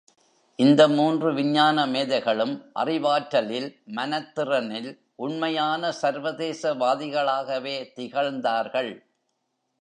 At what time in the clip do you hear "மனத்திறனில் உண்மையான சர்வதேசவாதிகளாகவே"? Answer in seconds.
3.95-7.93